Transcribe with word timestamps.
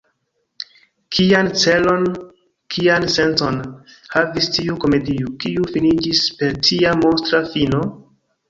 Kian 1.17 1.49
celon, 1.63 2.07
kian 2.77 3.05
sencon 3.17 3.61
havis 4.15 4.49
tiu 4.57 4.79
komedio, 4.87 5.31
kiu 5.45 5.69
finiĝis 5.77 6.27
per 6.41 6.61
tia 6.71 6.97
monstra 7.05 7.45
fino? 7.55 7.85